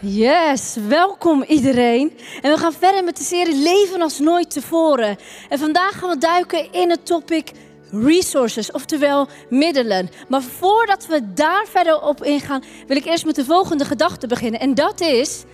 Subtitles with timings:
[0.00, 2.12] Yes, welkom iedereen.
[2.42, 5.16] En we gaan verder met de serie Leven als nooit tevoren.
[5.48, 7.50] En vandaag gaan we duiken in het topic
[7.90, 10.10] resources, oftewel middelen.
[10.28, 14.60] Maar voordat we daar verder op ingaan, wil ik eerst met de volgende gedachte beginnen.
[14.60, 15.44] En dat is,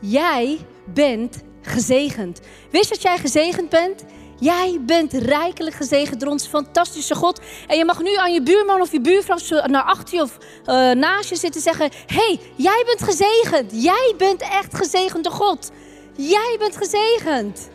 [0.00, 0.58] jij
[0.94, 2.40] bent gezegend.
[2.70, 4.04] Wist dat jij gezegend bent?
[4.40, 7.40] Jij bent rijkelijk gezegend door ons fantastische God.
[7.66, 10.36] En je mag nu aan je buurman of je buurvrouw naar achter je of
[10.66, 13.82] uh, naast je zitten zeggen: hey, jij bent gezegend.
[13.82, 15.70] Jij bent echt gezegend door God.
[16.16, 17.70] Jij bent gezegend.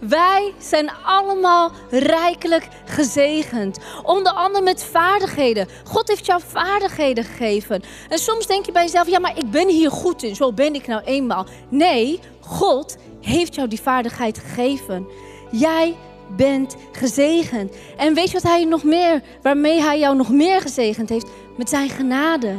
[0.00, 3.78] Wij zijn allemaal rijkelijk gezegend.
[4.02, 5.68] Onder andere met vaardigheden.
[5.84, 7.82] God heeft jou vaardigheden gegeven.
[8.08, 10.36] En soms denk je bij jezelf: ja, maar ik ben hier goed in.
[10.36, 11.46] Zo ben ik nou eenmaal.
[11.68, 15.06] Nee, God heeft jou die vaardigheid gegeven.
[15.50, 15.96] Jij
[16.36, 17.74] bent gezegend.
[17.96, 21.26] En weet je wat hij nog meer, waarmee hij jou nog meer gezegend heeft?
[21.56, 22.54] Met zijn genade.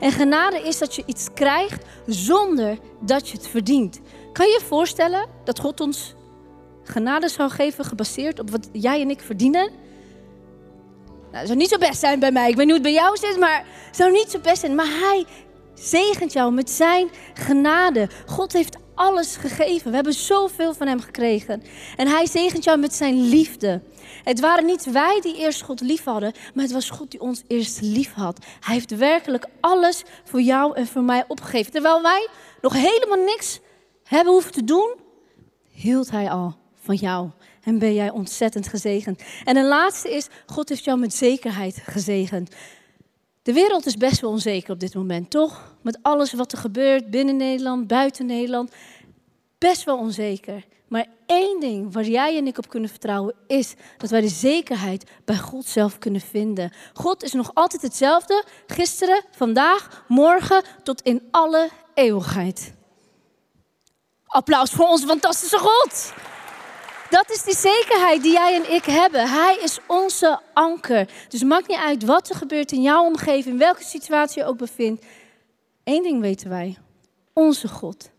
[0.00, 4.00] En genade is dat je iets krijgt zonder dat je het verdient.
[4.32, 6.14] Kan je je voorstellen dat God ons
[6.82, 9.70] genade zou geven gebaseerd op wat jij en ik verdienen?
[11.30, 12.50] Nou, dat zou niet zo best zijn bij mij.
[12.50, 14.74] Ik weet niet hoe het bij jou zit, maar het zou niet zo best zijn.
[14.74, 15.24] Maar hij
[15.74, 18.08] zegent jou met zijn genade.
[18.26, 19.88] God heeft alles gegeven.
[19.88, 21.62] We hebben zoveel van hem gekregen.
[21.96, 23.82] En hij zegent jou met zijn liefde.
[24.24, 27.42] Het waren niet wij die eerst God lief hadden, maar het was God die ons
[27.46, 28.38] eerst lief had.
[28.60, 31.72] Hij heeft werkelijk alles voor jou en voor mij opgegeven.
[31.72, 32.28] Terwijl wij
[32.60, 33.60] nog helemaal niks
[34.04, 34.94] hebben hoeven te doen,
[35.70, 37.30] hield hij al van jou.
[37.62, 39.22] En ben jij ontzettend gezegend.
[39.44, 42.54] En een laatste is, God heeft jou met zekerheid gezegend.
[43.46, 45.74] De wereld is best wel onzeker op dit moment, toch?
[45.82, 48.72] Met alles wat er gebeurt binnen Nederland, buiten Nederland.
[49.58, 50.64] Best wel onzeker.
[50.88, 55.10] Maar één ding waar jij en ik op kunnen vertrouwen is dat wij de zekerheid
[55.24, 56.72] bij God zelf kunnen vinden.
[56.94, 62.74] God is nog altijd hetzelfde, gisteren, vandaag, morgen, tot in alle eeuwigheid.
[64.26, 66.12] Applaus voor onze fantastische God.
[67.10, 69.28] Dat is die zekerheid die jij en ik hebben.
[69.28, 71.08] Hij is onze anker.
[71.28, 74.58] Dus maakt niet uit wat er gebeurt in jouw omgeving, in welke situatie je ook
[74.58, 75.04] bevindt.
[75.84, 76.76] Eén ding weten wij.
[77.32, 78.10] Onze God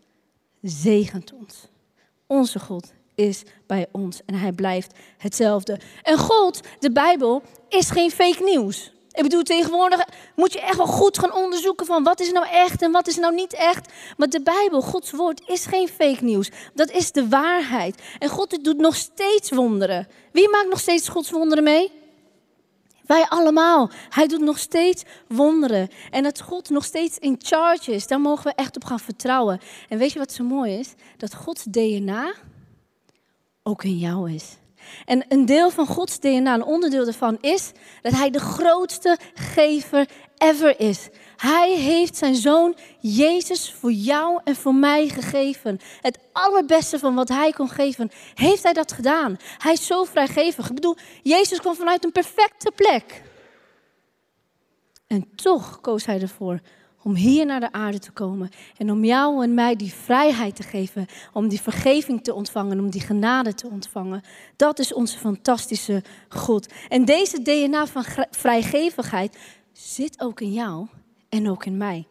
[0.62, 1.68] zegent ons.
[2.26, 5.80] Onze God is bij ons en hij blijft hetzelfde.
[6.02, 8.92] En God, de Bijbel, is geen fake nieuws.
[9.12, 10.04] Ik bedoel, tegenwoordig
[10.36, 13.16] moet je echt wel goed gaan onderzoeken van wat is nou echt en wat is
[13.16, 13.92] nou niet echt.
[14.16, 16.50] Maar de Bijbel, Gods woord, is geen fake nieuws.
[16.74, 18.02] Dat is de waarheid.
[18.18, 20.08] En God doet nog steeds wonderen.
[20.32, 21.92] Wie maakt nog steeds Gods wonderen mee?
[23.08, 23.90] Wij allemaal.
[24.08, 25.88] Hij doet nog steeds wonderen.
[26.10, 29.60] En dat God nog steeds in charge is, daar mogen we echt op gaan vertrouwen.
[29.88, 30.94] En weet je wat zo mooi is?
[31.16, 32.34] Dat Gods DNA
[33.62, 34.57] ook in jou is.
[35.04, 37.72] En een deel van Gods DNA, een onderdeel daarvan is
[38.02, 40.06] dat Hij de grootste gever
[40.38, 41.08] ever is.
[41.36, 45.80] Hij heeft zijn zoon Jezus voor jou en voor mij gegeven.
[46.00, 49.36] Het allerbeste van wat hij kon geven, heeft hij dat gedaan.
[49.58, 50.68] Hij is zo vrijgevig.
[50.68, 53.22] Ik bedoel, Jezus kwam vanuit een perfecte plek.
[55.06, 56.60] En toch koos hij ervoor
[57.08, 60.62] om hier naar de aarde te komen en om jou en mij die vrijheid te
[60.62, 64.22] geven, om die vergeving te ontvangen, om die genade te ontvangen.
[64.56, 66.72] Dat is onze fantastische God.
[66.88, 69.38] En deze DNA van vrijgevigheid
[69.72, 70.86] zit ook in jou
[71.28, 72.06] en ook in mij.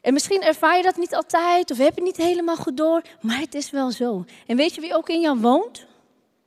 [0.00, 3.02] En misschien ervaar je dat niet altijd of heb je het niet helemaal goed door,
[3.20, 4.24] maar het is wel zo.
[4.46, 5.86] En weet je wie ook in jou woont?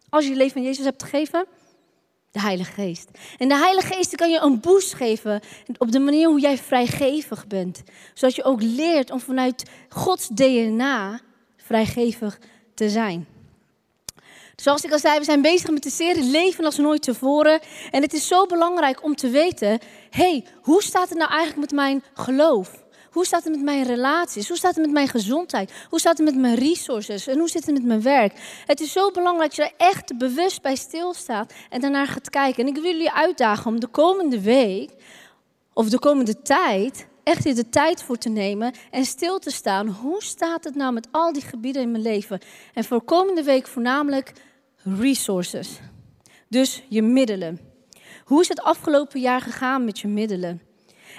[0.09, 1.46] Als je je leven aan Jezus hebt gegeven?
[2.31, 3.09] De Heilige Geest.
[3.38, 5.42] En de Heilige Geest kan je een boost geven
[5.78, 7.84] op de manier hoe jij vrijgevig bent.
[8.14, 11.20] Zodat je ook leert om vanuit Gods DNA
[11.58, 12.40] vrijgevig
[12.74, 13.28] te zijn.
[14.56, 17.59] Zoals ik al zei, we zijn bezig met de serie Leven als nooit tevoren.
[17.91, 21.72] En het is zo belangrijk om te weten, hey, hoe staat het nou eigenlijk met
[21.72, 22.81] mijn geloof?
[23.11, 24.47] Hoe staat het met mijn relaties?
[24.47, 25.72] Hoe staat het met mijn gezondheid?
[25.89, 27.27] Hoe staat het met mijn resources?
[27.27, 28.61] En hoe zit het met mijn werk?
[28.66, 32.63] Het is zo belangrijk dat je er echt bewust bij stilstaat en daarnaar gaat kijken.
[32.63, 34.91] En ik wil jullie uitdagen om de komende week
[35.73, 39.87] of de komende tijd echt hier de tijd voor te nemen en stil te staan.
[39.87, 42.40] Hoe staat het nou met al die gebieden in mijn leven?
[42.73, 44.34] En voor komende week voornamelijk
[44.84, 45.79] resources.
[46.47, 47.59] Dus je middelen.
[48.23, 50.71] Hoe is het afgelopen jaar gegaan met je middelen?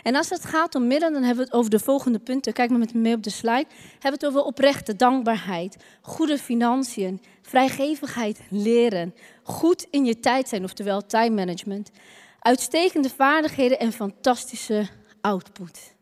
[0.02, 2.52] En als het gaat om middelen, dan hebben we het over de volgende punten.
[2.52, 3.66] Kijk maar met me mee op de slide.
[3.92, 10.64] Hebben we het over oprechte dankbaarheid, goede financiën, vrijgevigheid leren, goed in je tijd zijn,
[10.64, 11.90] oftewel time management,
[12.38, 14.88] uitstekende vaardigheden en fantastische
[15.20, 15.94] output.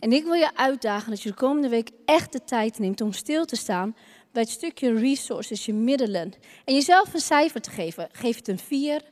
[0.00, 3.12] En ik wil je uitdagen dat je de komende week echt de tijd neemt om
[3.12, 3.96] stil te staan
[4.32, 6.32] bij het stukje resources, je middelen.
[6.64, 8.08] En jezelf een cijfer te geven.
[8.12, 9.02] Geef het een 4,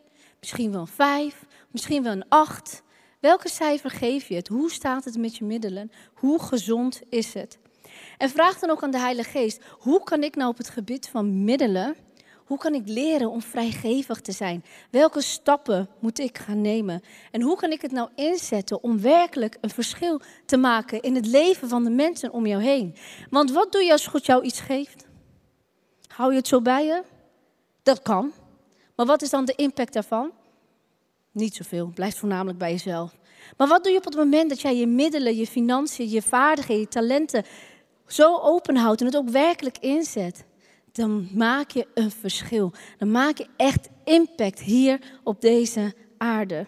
[0.40, 2.82] misschien wel een 5, misschien wel een 8.
[3.22, 4.48] Welke cijfer geef je het?
[4.48, 5.92] Hoe staat het met je middelen?
[6.14, 7.58] Hoe gezond is het?
[8.18, 11.08] En vraag dan ook aan de Heilige Geest: hoe kan ik nou op het gebied
[11.08, 11.96] van middelen,
[12.44, 14.64] hoe kan ik leren om vrijgevig te zijn?
[14.90, 17.02] Welke stappen moet ik gaan nemen?
[17.30, 21.26] En hoe kan ik het nou inzetten om werkelijk een verschil te maken in het
[21.26, 22.96] leven van de mensen om jou heen?
[23.30, 25.06] Want wat doe je als God jou iets geeft?
[26.06, 27.02] Hou je het zo bij je?
[27.82, 28.32] Dat kan.
[28.96, 30.32] Maar wat is dan de impact daarvan?
[31.32, 33.16] Niet zoveel, blijft voornamelijk bij jezelf.
[33.56, 36.82] Maar wat doe je op het moment dat jij je middelen, je financiën, je vaardigheden,
[36.82, 37.44] je talenten
[38.06, 40.44] zo openhoudt en het ook werkelijk inzet?
[40.92, 42.72] Dan maak je een verschil.
[42.98, 46.66] Dan maak je echt impact hier op deze aarde.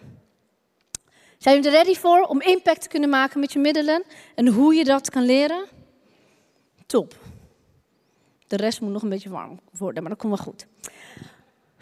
[1.37, 4.03] Zijn jullie er ready voor om impact te kunnen maken met je middelen
[4.35, 5.65] en hoe je dat kan leren?
[6.85, 7.15] Top.
[8.47, 10.67] De rest moet nog een beetje warm worden, maar dat komt wel goed.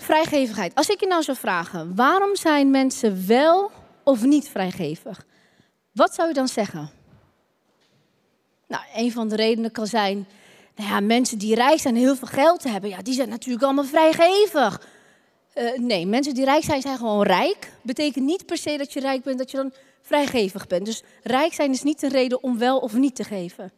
[0.04, 0.76] Vrijgevigheid.
[0.76, 3.72] Als ik je nou zou vragen, waarom zijn mensen wel
[4.04, 5.26] of niet vrijgevig?
[5.92, 6.90] Wat zou je dan zeggen?
[8.68, 10.28] Nou, een van de redenen kan zijn,
[10.76, 13.64] nou ja, mensen die rijk zijn en heel veel geld hebben, ja, die zijn natuurlijk
[13.64, 14.88] allemaal vrijgevig.
[15.56, 17.72] Uh, nee, mensen die rijk zijn, zijn gewoon rijk.
[17.82, 20.86] Betekent niet per se dat je rijk bent, dat je dan vrijgevig bent.
[20.86, 23.72] Dus rijk zijn is niet een reden om wel of niet te geven.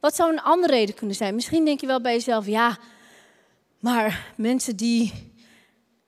[0.00, 1.34] Wat zou een andere reden kunnen zijn?
[1.34, 2.78] Misschien denk je wel bij jezelf, ja,
[3.78, 5.27] maar mensen die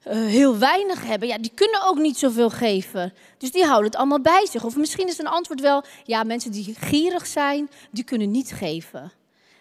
[0.06, 3.12] uh, heel weinig hebben, ja, die kunnen ook niet zoveel geven.
[3.38, 4.64] Dus die houden het allemaal bij zich.
[4.64, 9.12] Of misschien is een antwoord wel, ja, mensen die gierig zijn, die kunnen niet geven.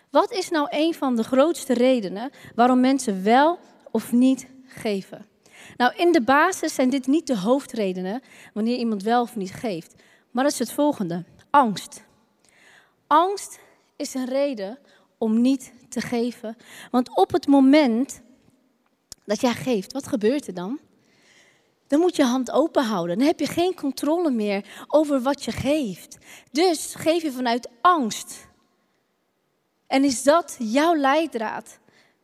[0.10, 3.60] Wat is nou een van de grootste redenen waarom mensen wel
[3.92, 5.26] of niet geven?
[5.78, 8.22] Nou, in de basis zijn dit niet de hoofdredenen
[8.54, 9.96] wanneer iemand wel of niet geeft.
[10.32, 12.04] Maar dat is het volgende: angst.
[13.08, 13.60] Angst
[13.96, 14.78] is een reden
[15.18, 16.58] om niet te geven.
[16.92, 18.22] Want op het moment
[19.30, 20.80] dat jij geeft, wat gebeurt er dan?
[21.88, 23.18] Dan moet je hand open houden.
[23.18, 26.18] Dan heb je geen controle meer over wat je geeft.
[26.52, 28.48] Dus geef je vanuit angst.
[29.88, 31.80] En is dat jouw leidraad?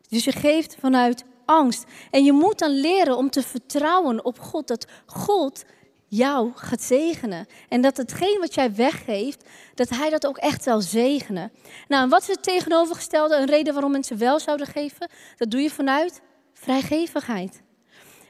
[0.09, 1.83] Dus je geeft vanuit angst.
[2.11, 4.67] En je moet dan leren om te vertrouwen op God.
[4.67, 5.65] Dat God
[6.07, 7.47] jou gaat zegenen.
[7.69, 11.51] En dat hetgeen wat jij weggeeft, dat hij dat ook echt zal zegenen.
[11.87, 13.35] Nou, en wat is het tegenovergestelde?
[13.35, 15.09] Een reden waarom mensen wel zouden geven?
[15.37, 16.21] Dat doe je vanuit
[16.59, 17.63] vrijgevigheid.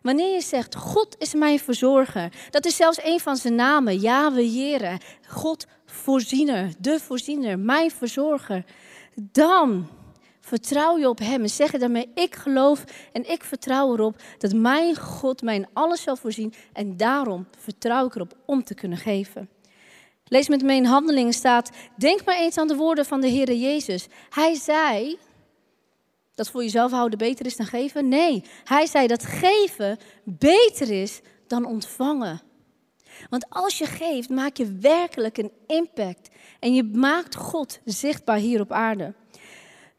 [0.02, 4.56] Wanneer je zegt, God is mijn verzorger, dat is zelfs een van zijn namen, Yahweh
[4.56, 8.66] Jere, God voorziener, de voorziener, mijn verzorger,
[9.16, 9.88] dan
[10.42, 14.54] vertrouw je op Hem en zeg je daarmee, ik geloof en ik vertrouw erop dat
[14.54, 19.50] mijn God mijn alles zal voorzien en daarom vertrouw ik erop om te kunnen geven.
[20.28, 23.60] Lees met me in Handelingen staat, denk maar eens aan de woorden van de Heere
[23.60, 24.08] Jezus.
[24.30, 25.18] Hij zei,
[26.36, 28.08] dat voor jezelf houden beter is dan geven?
[28.08, 32.42] Nee, hij zei dat geven beter is dan ontvangen.
[33.30, 36.30] Want als je geeft, maak je werkelijk een impact.
[36.60, 39.14] En je maakt God zichtbaar hier op aarde.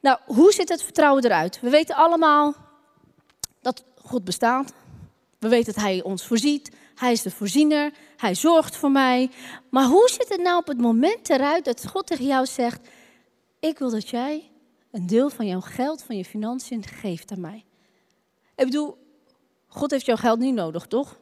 [0.01, 1.61] Nou, hoe ziet het vertrouwen eruit?
[1.61, 2.55] We weten allemaal
[3.61, 4.73] dat God bestaat.
[5.39, 6.71] We weten dat Hij ons voorziet.
[6.95, 7.93] Hij is de voorziener.
[8.17, 9.31] Hij zorgt voor mij.
[9.71, 12.89] Maar hoe ziet het nou op het moment eruit dat God tegen jou zegt:
[13.61, 14.51] Ik wil dat jij
[14.97, 17.65] een deel van jouw geld, van je financiën geeft aan mij.
[18.55, 18.97] Ik bedoel,
[19.67, 21.19] God heeft jouw geld niet nodig, toch?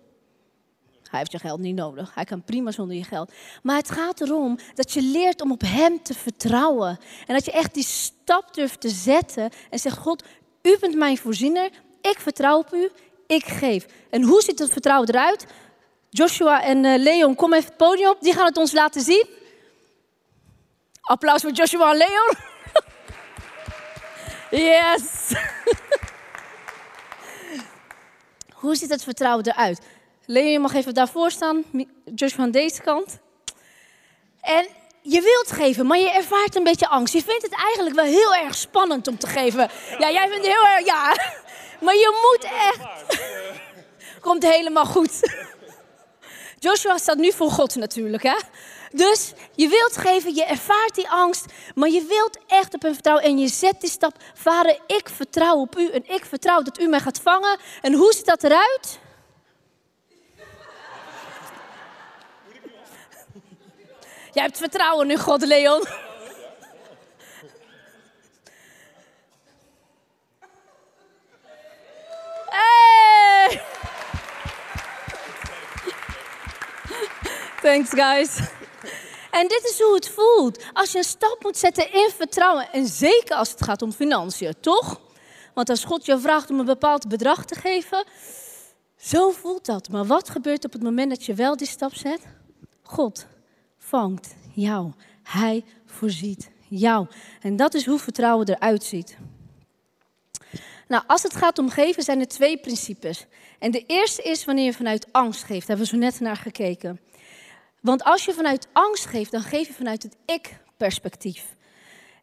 [1.03, 2.15] Hij heeft je geld niet nodig.
[2.15, 3.33] Hij kan prima zonder je geld.
[3.63, 6.99] Maar het gaat erom dat je leert om op Hem te vertrouwen.
[7.27, 10.25] En dat je echt die stap durft te zetten en zegt: God,
[10.63, 11.71] U bent mijn voorziener.
[12.01, 12.91] Ik vertrouw op U.
[13.27, 13.87] Ik geef.
[14.11, 15.47] En hoe ziet het vertrouwen eruit?
[16.11, 18.21] Joshua en uh, Leon, kom even het podium op.
[18.21, 19.27] Die gaan het ons laten zien.
[21.01, 22.54] Applaus voor Joshua en Leon.
[24.57, 25.33] Yes!
[28.61, 29.81] Hoe ziet het vertrouwen eruit?
[30.27, 31.65] Leon, je mag even daarvoor staan.
[32.15, 33.19] Josh van deze kant.
[34.41, 34.67] En
[35.03, 37.15] je wilt geven, maar je ervaart een beetje angst.
[37.15, 39.71] Je vindt het eigenlijk wel heel erg spannend om te geven.
[39.99, 41.17] Ja, jij vindt het heel erg, ja.
[41.85, 42.81] Maar je moet echt...
[44.27, 45.43] Komt helemaal goed.
[46.59, 48.37] Joshua staat nu voor God natuurlijk, hè.
[48.97, 53.25] Dus je wilt geven, je ervaart die angst, maar je wilt echt op hem vertrouwen
[53.25, 54.17] en je zet die stap.
[54.35, 57.59] Vader, ik vertrouw op u en ik vertrouw dat u mij gaat vangen.
[57.83, 58.99] En hoe ziet dat eruit?
[64.33, 65.87] Jij hebt vertrouwen in God, Leon.
[72.47, 73.63] Hey!
[77.63, 78.54] Thanks, guys.
[79.41, 80.65] En dit is hoe het voelt.
[80.73, 82.73] Als je een stap moet zetten in vertrouwen.
[82.73, 85.01] En zeker als het gaat om financiën, toch?
[85.55, 88.05] Want als God je vraagt om een bepaald bedrag te geven.
[88.97, 89.89] Zo voelt dat.
[89.89, 92.21] Maar wat gebeurt op het moment dat je wel die stap zet?
[92.83, 93.27] God
[93.79, 94.93] vangt jou.
[95.23, 97.07] Hij voorziet jou.
[97.41, 99.17] En dat is hoe vertrouwen eruit ziet.
[100.89, 103.27] Nou, als het gaat om geven, zijn er twee principes.
[103.59, 105.67] En de eerste is wanneer je vanuit angst geeft.
[105.67, 107.01] Daar hebben we zo net naar gekeken.
[107.85, 111.55] Want als je vanuit angst geeft, dan geef je vanuit het ik-perspectief.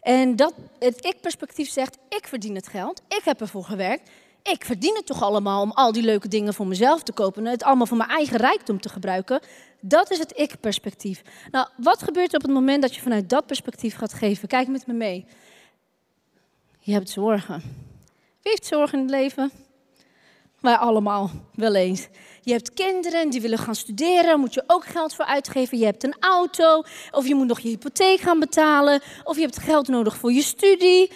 [0.01, 4.09] En dat, het ik-perspectief zegt, ik verdien het geld, ik heb ervoor gewerkt,
[4.43, 7.51] ik verdien het toch allemaal om al die leuke dingen voor mezelf te kopen en
[7.51, 9.39] het allemaal voor mijn eigen rijkdom te gebruiken.
[9.79, 11.21] Dat is het ik-perspectief.
[11.51, 14.47] Nou, wat gebeurt er op het moment dat je vanuit dat perspectief gaat geven?
[14.47, 15.25] Kijk met me mee.
[16.79, 17.61] Je hebt zorgen.
[18.41, 19.51] Wie heeft zorgen in het leven?
[20.61, 22.07] Wij allemaal, wel eens.
[22.41, 25.77] Je hebt kinderen die willen gaan studeren, moet je ook geld voor uitgeven.
[25.77, 29.59] Je hebt een auto, of je moet nog je hypotheek gaan betalen, of je hebt
[29.59, 31.11] geld nodig voor je studie.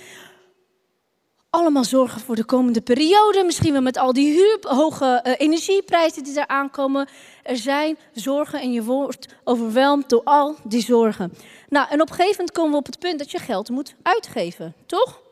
[1.49, 6.39] Allemaal zorgen voor de komende periode, misschien wel met al die hoge uh, energieprijzen die
[6.39, 7.07] er aankomen.
[7.43, 11.33] Er zijn zorgen en je wordt overweldigd door al die zorgen.
[11.69, 14.73] Nou, en op gegeven moment komen we op het punt dat je geld moet uitgeven,
[14.85, 15.23] toch?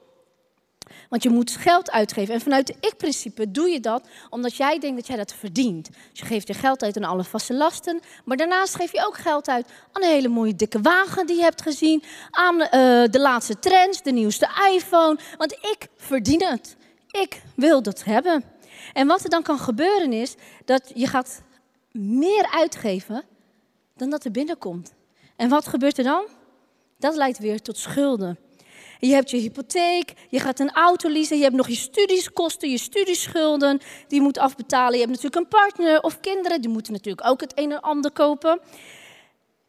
[1.13, 2.33] Want je moet geld uitgeven.
[2.33, 5.89] En vanuit de ik-principe doe je dat omdat jij denkt dat jij dat verdient.
[6.09, 7.99] Dus je geeft je geld uit aan alle vaste lasten.
[8.25, 11.41] Maar daarnaast geef je ook geld uit aan een hele mooie dikke wagen die je
[11.41, 12.03] hebt gezien.
[12.31, 12.69] Aan uh,
[13.11, 15.19] de laatste trends, de nieuwste iPhone.
[15.37, 16.75] Want ik verdien het.
[17.11, 18.43] Ik wil dat hebben.
[18.93, 21.41] En wat er dan kan gebeuren is dat je gaat
[21.91, 23.23] meer uitgeven
[23.95, 24.93] dan dat er binnenkomt.
[25.35, 26.27] En wat gebeurt er dan?
[26.99, 28.37] Dat leidt weer tot schulden.
[29.07, 32.77] Je hebt je hypotheek, je gaat een auto leasen, je hebt nog je studieskosten, je
[32.77, 34.93] studieschulden, die je moet afbetalen.
[34.93, 38.11] Je hebt natuurlijk een partner of kinderen, die moeten natuurlijk ook het een en ander
[38.11, 38.59] kopen.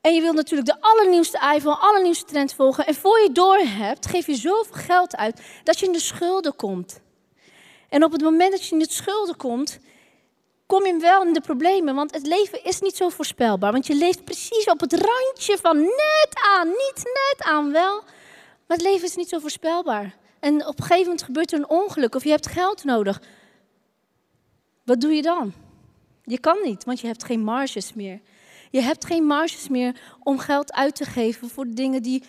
[0.01, 2.87] En je wilt natuurlijk de allernieuwste iPhone, allernieuwste trend volgen.
[2.87, 6.57] En voor je door hebt, geef je zoveel geld uit dat je in de schulden
[6.57, 7.01] komt.
[7.89, 9.79] En op het moment dat je in de schulden komt,
[10.67, 11.95] kom je wel in de problemen.
[11.95, 13.73] Want het leven is niet zo voorspelbaar.
[13.73, 18.03] Want je leeft precies op het randje van net aan, niet net aan wel.
[18.67, 20.17] Maar het leven is niet zo voorspelbaar.
[20.41, 23.23] En op een gegeven moment gebeurt er een ongeluk of je hebt geld nodig.
[24.85, 25.53] Wat doe je dan?
[26.25, 28.21] Je kan niet, want je hebt geen marges meer.
[28.71, 32.23] Je hebt geen marges meer om geld uit te geven voor dingen die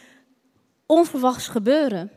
[0.86, 2.12] onverwachts gebeuren.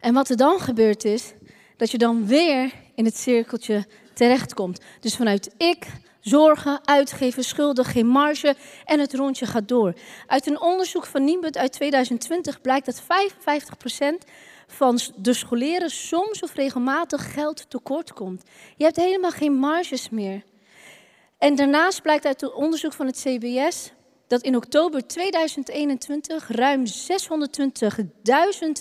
[0.00, 1.32] En wat er dan gebeurt is
[1.76, 4.80] dat je dan weer in het cirkeltje terechtkomt.
[5.00, 5.86] Dus vanuit ik
[6.24, 9.94] Zorgen, uitgeven, schulden, geen marge en het rondje gaat door.
[10.26, 13.04] Uit een onderzoek van Niembud uit 2020 blijkt dat 55%
[14.66, 18.42] van de scholieren soms of regelmatig geld tekort komt.
[18.76, 20.42] Je hebt helemaal geen marges meer.
[21.38, 23.92] En daarnaast blijkt uit het onderzoek van het CBS
[24.26, 26.92] dat in oktober 2021 ruim 620.000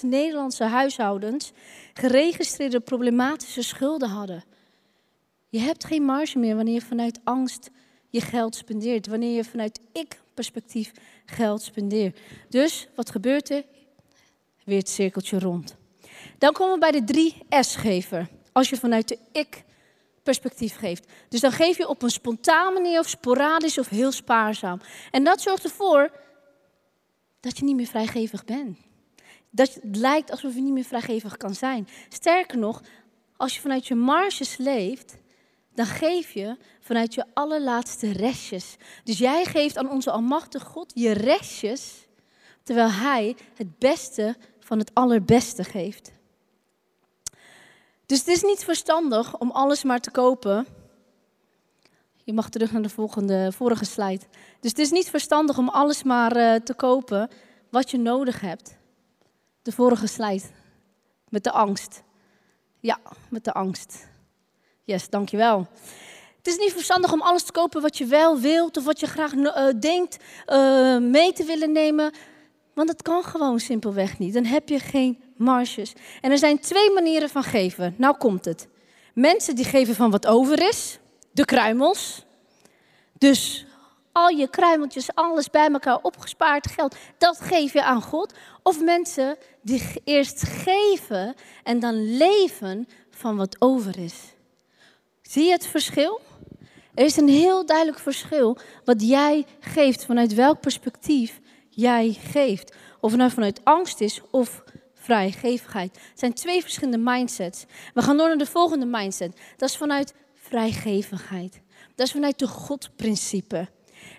[0.02, 1.52] Nederlandse huishoudens
[1.94, 4.53] geregistreerde problematische schulden hadden.
[5.54, 7.70] Je hebt geen marge meer wanneer je vanuit angst
[8.10, 9.08] je geld spendeert.
[9.08, 10.92] Wanneer je vanuit ik-perspectief
[11.26, 12.20] geld spendeert.
[12.50, 13.64] Dus wat gebeurt er?
[14.66, 15.76] Weer het cirkeltje rond.
[16.38, 18.30] Dan komen we bij de drie S-gever.
[18.52, 21.12] Als je vanuit de ik-perspectief geeft.
[21.30, 24.82] Dus dan geef je op een spontaan manier of sporadisch of heel spaarzaam.
[25.12, 26.12] En dat zorgt ervoor
[27.40, 28.78] dat je niet meer vrijgevig bent.
[29.50, 31.88] Dat het lijkt alsof je niet meer vrijgevig kan zijn.
[32.10, 32.82] Sterker nog,
[33.38, 35.22] als je vanuit je marges leeft,
[35.74, 38.76] dan geef je vanuit je allerlaatste restjes.
[39.04, 42.08] Dus jij geeft aan onze Almachtige God je restjes,
[42.64, 46.12] terwijl Hij het beste van het allerbeste geeft.
[48.06, 50.68] Dus het is niet verstandig om alles maar te kopen.
[52.24, 54.26] Je mag terug naar de volgende, vorige slide.
[54.60, 57.30] Dus het is niet verstandig om alles maar uh, te kopen
[57.70, 58.78] wat je nodig hebt.
[59.62, 60.44] De vorige slide.
[61.30, 62.04] Met de angst.
[62.80, 63.00] Ja,
[63.30, 64.12] met de angst.
[64.86, 65.68] Yes, dankjewel.
[66.38, 69.08] Het is niet verstandig om alles te kopen wat je wel wilt of wat je
[69.08, 72.12] graag uh, denkt uh, mee te willen nemen.
[72.74, 74.34] Want dat kan gewoon simpelweg niet.
[74.34, 75.94] Dan heb je geen marges.
[76.22, 77.96] En er zijn twee manieren van geven.
[77.98, 78.68] Nou komt het.
[79.14, 81.00] Mensen die geven van wat over is,
[81.32, 82.26] de kruimels.
[83.18, 83.66] Dus
[84.12, 88.34] al je kruimeltjes, alles bij elkaar opgespaard geld, dat geef je aan God.
[88.64, 94.33] Of mensen die eerst geven en dan leven van wat over is.
[95.34, 96.22] Zie je het verschil?
[96.94, 102.76] Er is een heel duidelijk verschil wat jij geeft, vanuit welk perspectief jij geeft.
[103.00, 104.64] Of het nou vanuit angst is of
[104.94, 106.00] vrijgevigheid.
[106.10, 107.66] Het zijn twee verschillende mindsets.
[107.94, 109.40] We gaan door naar de volgende mindset.
[109.58, 111.62] Dat is vanuit vrijgevigheid.
[111.96, 113.68] Dat is vanuit de Godprincipe.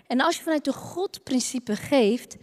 [0.07, 2.37] En als je vanuit de Godprincipe geeft,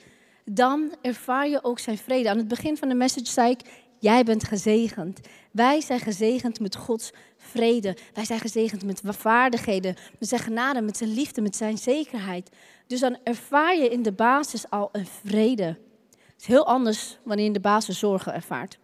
[0.44, 2.30] dan ervaar je ook zijn vrede.
[2.30, 3.60] Aan het begin van de message zei ik,
[4.02, 5.20] Jij bent gezegend.
[5.50, 7.96] Wij zijn gezegend met Gods vrede.
[8.12, 12.50] Wij zijn gezegend met vaardigheden, met zijn genade, met zijn liefde, met zijn zekerheid.
[12.86, 15.64] Dus dan ervaar je in de basis al een vrede.
[16.10, 18.78] Het is heel anders wanneer je in de basis zorgen ervaart.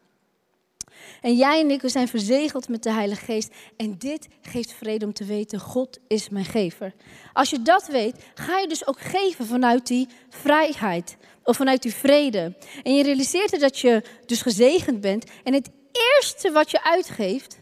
[1.21, 3.55] En jij en ik, we zijn verzegeld met de Heilige Geest.
[3.77, 6.95] En dit geeft vrede om te weten, God is mijn gever.
[7.33, 11.17] Als je dat weet, ga je dus ook geven vanuit die vrijheid.
[11.43, 12.57] Of vanuit die vrede.
[12.83, 15.31] En je realiseert er dat je dus gezegend bent.
[15.45, 17.59] En het eerste wat je uitgeeft,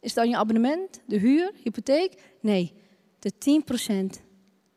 [0.00, 2.12] is dan je abonnement, de huur, hypotheek?
[2.40, 2.72] Nee,
[3.18, 3.32] de
[4.18, 4.22] 10%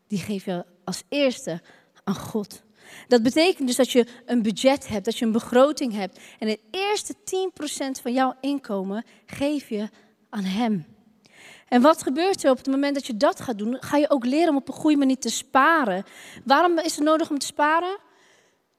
[0.08, 1.62] die geef je als eerste
[2.04, 2.64] aan God.
[3.08, 6.20] Dat betekent dus dat je een budget hebt, dat je een begroting hebt.
[6.40, 9.90] En het eerste 10% van jouw inkomen geef je
[10.30, 10.86] aan Hem.
[11.68, 13.78] En wat gebeurt er op het moment dat je dat gaat doen?
[13.80, 16.04] Ga je ook leren om op een goede manier te sparen.
[16.46, 17.98] Waarom is het nodig om te sparen?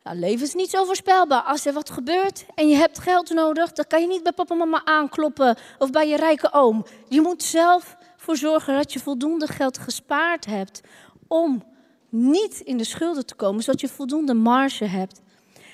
[0.02, 1.42] Nou, leven is niet zo voorspelbaar.
[1.42, 4.52] Als er wat gebeurt en je hebt geld nodig, dan kan je niet bij papa
[4.52, 6.86] en mama aankloppen of bij je rijke oom.
[7.08, 10.80] Je moet zelf voor zorgen dat je voldoende geld gespaard hebt
[11.28, 11.64] om
[12.10, 15.20] niet in de schulden te komen, zodat je voldoende marge hebt.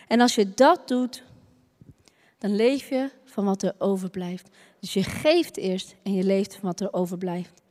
[0.09, 1.23] En als je dat doet,
[2.39, 4.49] dan leef je van wat er overblijft.
[4.81, 7.63] Dus je geeft eerst en je leeft van wat er overblijft.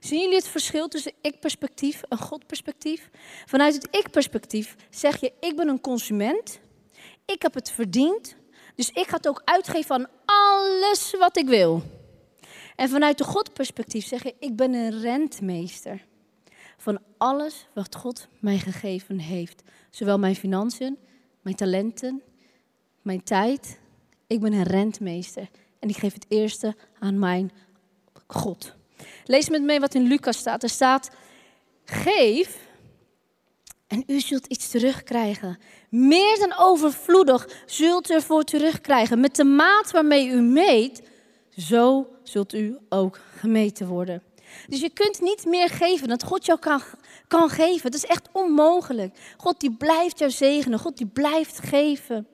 [0.00, 3.10] Zien jullie het verschil tussen ik-perspectief en God-perspectief?
[3.46, 6.60] Vanuit het ik-perspectief zeg je: ik ben een consument,
[7.24, 8.36] ik heb het verdiend,
[8.74, 11.82] dus ik ga het ook uitgeven aan alles wat ik wil.
[12.76, 16.04] En vanuit de God-perspectief zeg je: ik ben een rentmeester
[16.76, 19.62] van alles wat God mij gegeven heeft.
[19.90, 20.98] Zowel mijn financiën,
[21.40, 22.22] mijn talenten,
[23.02, 23.78] mijn tijd.
[24.26, 27.50] Ik ben een rentmeester en ik geef het eerste aan mijn
[28.26, 28.74] God.
[29.24, 30.62] Lees met me wat in Lucas staat.
[30.62, 31.10] Er staat:
[31.84, 32.66] Geef
[33.86, 35.58] en u zult iets terugkrijgen.
[35.88, 39.20] Meer dan overvloedig zult u ervoor terugkrijgen.
[39.20, 41.02] Met de maat waarmee u meet,
[41.56, 44.22] zo zult u ook gemeten worden.
[44.68, 46.80] Dus je kunt niet meer geven dan God jou kan,
[47.28, 47.90] kan geven.
[47.90, 49.18] Dat is echt onmogelijk.
[49.36, 50.78] God die blijft jou zegenen.
[50.78, 52.26] God die blijft geven.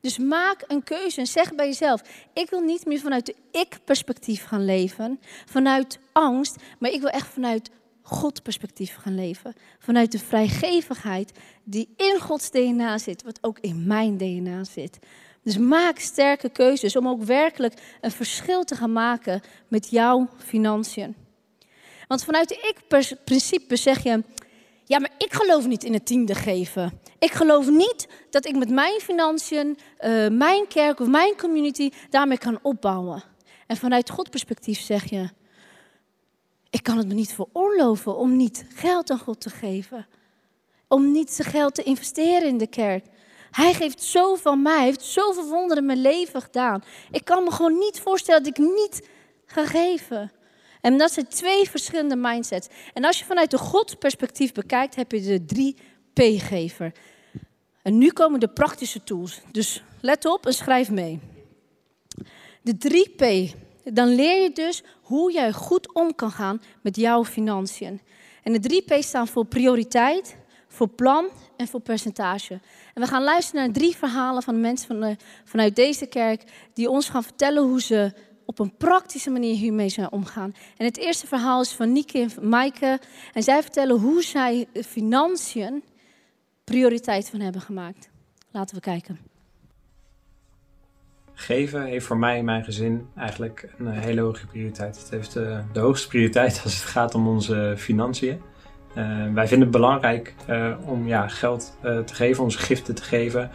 [0.00, 4.44] Dus maak een keuze en zeg bij jezelf: ik wil niet meer vanuit de ik-perspectief
[4.44, 7.70] gaan leven, vanuit angst, maar ik wil echt vanuit
[8.02, 9.54] God-perspectief gaan leven.
[9.78, 11.32] Vanuit de vrijgevigheid
[11.64, 14.98] die in Gods DNA zit, wat ook in mijn DNA zit.
[15.42, 21.16] Dus maak sterke keuzes om ook werkelijk een verschil te gaan maken met jouw financiën.
[22.08, 24.22] Want vanuit ik-principe zeg je,
[24.84, 27.00] ja, maar ik geloof niet in het tiende geven.
[27.18, 32.38] Ik geloof niet dat ik met mijn financiën, uh, mijn kerk of mijn community daarmee
[32.38, 33.22] kan opbouwen.
[33.66, 35.28] En vanuit God perspectief zeg je,
[36.70, 40.06] ik kan het me niet veroorloven om niet geld aan God te geven.
[40.88, 43.04] Om niet zijn geld te investeren in de kerk.
[43.50, 46.84] Hij geeft zo van mij, hij heeft zoveel wonderen in mijn leven gedaan.
[47.10, 49.08] Ik kan me gewoon niet voorstellen dat ik niet
[49.46, 50.32] ga geven.
[50.80, 52.68] En dat zijn twee verschillende mindsets.
[52.94, 55.76] En als je vanuit de God-perspectief bekijkt, heb je de drie
[56.12, 56.92] P-gever.
[57.82, 59.40] En nu komen de praktische tools.
[59.52, 61.20] Dus let op en schrijf mee.
[62.62, 63.56] De 3P.
[63.92, 68.00] Dan leer je dus hoe jij goed om kan gaan met jouw financiën.
[68.42, 70.36] En de 3P staan voor prioriteit,
[70.68, 72.60] voor plan en voor percentage.
[72.94, 76.42] En we gaan luisteren naar drie verhalen van mensen van de, vanuit deze kerk
[76.74, 78.12] die ons gaan vertellen hoe ze
[78.48, 80.54] op een praktische manier hiermee zijn omgaan.
[80.76, 83.00] En het eerste verhaal is van Nieke en Maaike.
[83.32, 85.82] En zij vertellen hoe zij financiën
[86.64, 88.10] prioriteit van hebben gemaakt.
[88.50, 89.18] Laten we kijken.
[91.32, 94.98] Geven heeft voor mij en mijn gezin eigenlijk een hele hoge prioriteit.
[94.98, 98.40] Het heeft de, de hoogste prioriteit als het gaat om onze financiën.
[98.96, 103.50] Uh, wij vinden het belangrijk uh, om ja, geld te geven, onze giften te geven.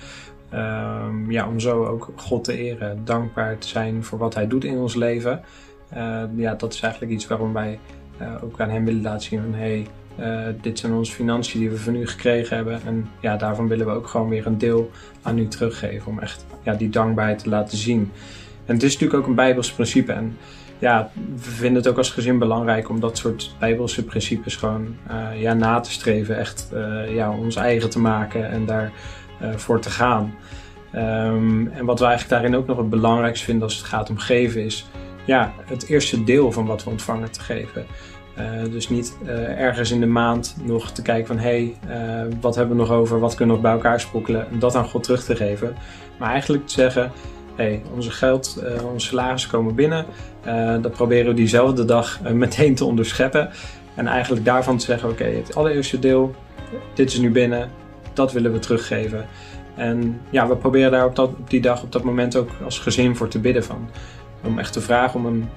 [0.53, 4.63] Um, ja, om zo ook God te eren, dankbaar te zijn voor wat Hij doet
[4.63, 5.41] in ons leven.
[6.35, 7.79] ja, dat is eigenlijk iets waarom wij
[8.43, 9.87] ook aan Hem willen laten zien van hey,
[10.61, 12.81] dit zijn onze financiën die we van u gekregen hebben.
[12.85, 16.45] En ja, daarvan willen we ook gewoon weer een deel aan u teruggeven om echt
[16.63, 18.11] ja, die dankbaarheid te laten zien.
[18.65, 20.11] En het is natuurlijk ook een Bijbels principe.
[20.11, 20.37] En
[20.79, 25.41] ja, we vinden het ook als gezin belangrijk om dat soort bijbelse principes gewoon uh,
[25.41, 26.37] ja, na te streven.
[26.37, 26.71] Echt
[27.09, 28.81] ja, ons eigen te maken en uh,
[29.55, 30.35] voor te gaan.
[30.95, 34.17] Um, en wat we eigenlijk daarin ook nog het belangrijkste vinden als het gaat om
[34.17, 34.85] geven is
[35.25, 37.85] ja, het eerste deel van wat we ontvangen te geven.
[38.71, 39.17] dus niet
[39.57, 43.19] ergens in de maand nog te kijken van hé, hey, wat hebben we nog over,
[43.19, 45.75] wat kunnen we nog bij elkaar sprokkelen en dat aan God terug te geven.
[46.19, 47.11] Maar eigenlijk te zeggen,
[47.55, 50.05] hey, onze geld, onze salaris komen binnen.
[50.81, 53.49] Dat proberen we diezelfde dag meteen te onderscheppen.
[53.95, 56.35] En eigenlijk daarvan te zeggen, oké, het allereerste deel,
[56.93, 57.69] dit is nu binnen,
[58.13, 59.25] dat willen we teruggeven.
[59.75, 63.15] En ja, we proberen daar op, dat, die dag, op dat moment ook als gezin
[63.15, 63.89] voor te bidden van.
[64.43, 65.49] Om echt te vragen om een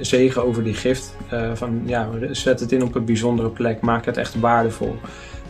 [0.00, 1.16] zegen over die gift.
[1.32, 3.80] Uh, van ja, zet het in op een bijzondere plek.
[3.80, 4.96] Maak het echt waardevol.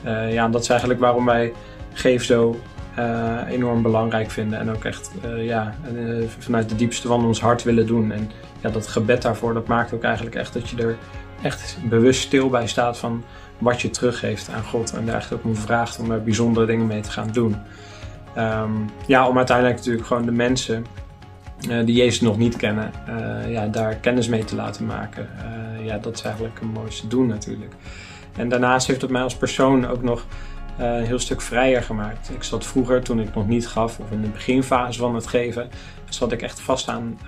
[0.05, 1.53] Uh, ja, dat is eigenlijk waarom wij
[1.95, 2.57] Geef zo
[2.99, 4.59] uh, enorm belangrijk vinden.
[4.59, 5.75] En ook echt ja,
[6.39, 8.13] vanuit de diepste van ons hart willen doen.
[8.13, 10.97] En ja, dat gebed daarvoor, dat maakt ook eigenlijk echt dat je er
[11.43, 13.25] echt bewust stil bij staat van
[13.63, 14.93] wat je teruggeeft aan God.
[14.93, 17.57] En daar ook om vraagt om er bijzondere dingen mee te gaan doen.
[18.39, 20.87] Um, ja, om uiteindelijk natuurlijk gewoon de mensen
[21.69, 25.29] uh, die Jezus nog niet kennen, uh, ja, daar kennis mee te laten maken.
[25.37, 27.73] Uh, ja, dat is eigenlijk het mooiste doen natuurlijk.
[28.37, 30.25] En daarnaast heeft het mij als persoon ook nog
[30.79, 32.31] een heel stuk vrijer gemaakt.
[32.35, 35.71] Ik zat vroeger, toen ik nog niet gaf, of in de beginfase van het geven,
[36.09, 37.19] zat ik echt vast aan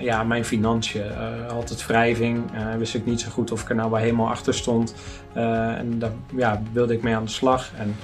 [0.00, 1.02] ja, mijn financiën.
[1.50, 4.94] altijd wrijving, wist ik niet zo goed of ik er nou wel helemaal achter stond.
[5.34, 7.70] en daar ja, wilde ik mee aan de slag.
[7.76, 7.96] En,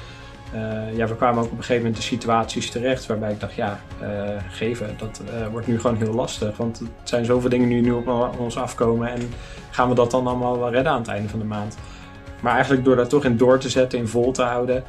[0.96, 3.80] ja, we kwamen ook op een gegeven moment in situaties terecht waarbij ik dacht, ja,
[4.48, 6.56] geven, dat wordt nu gewoon heel lastig.
[6.56, 9.20] Want er zijn zoveel dingen die nu op ons afkomen en
[9.70, 11.76] gaan we dat dan allemaal wel redden aan het einde van de maand.
[12.44, 14.84] Maar eigenlijk door daar toch in door te zetten, in vol te houden.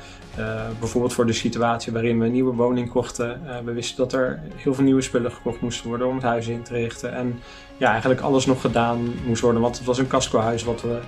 [0.79, 3.41] bijvoorbeeld voor de situatie waarin we een nieuwe woning kochten.
[3.65, 6.63] we wisten dat er heel veel nieuwe spullen gekocht moesten worden om het huis in
[6.63, 7.13] te richten.
[7.13, 7.39] En
[7.77, 10.99] ja, eigenlijk alles nog gedaan moest worden, want het was een casco-huis wat we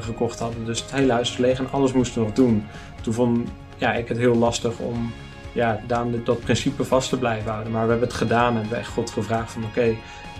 [0.00, 0.64] gekocht hadden.
[0.64, 2.66] Dus het hele huis was leeg en alles moesten we nog doen.
[3.02, 5.12] Toen vond ja, ik het heel lastig om
[5.52, 7.72] ja, aan dat principe vast te blijven houden.
[7.72, 9.96] Maar we hebben het gedaan en we hebben echt God gevraagd van oké,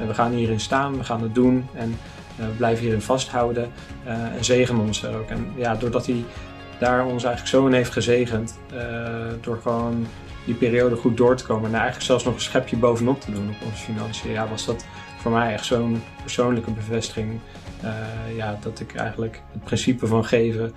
[0.07, 1.99] we gaan hierin staan, we gaan het doen en
[2.37, 3.73] we blijven hierin vasthouden
[4.07, 5.29] uh, en zegen ons ook.
[5.29, 6.25] En ja, doordat hij
[6.79, 8.81] daar ons eigenlijk zo in heeft gezegend, uh,
[9.41, 10.07] door gewoon
[10.45, 13.49] die periode goed door te komen en eigenlijk zelfs nog een schepje bovenop te doen
[13.49, 14.85] op onze financiën, ja, was dat
[15.19, 17.41] voor mij echt zo'n persoonlijke bevestiging.
[18.37, 20.75] Ja, dat ik eigenlijk het principe van geven